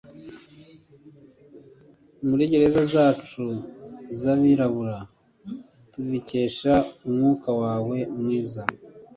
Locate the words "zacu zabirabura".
2.93-4.97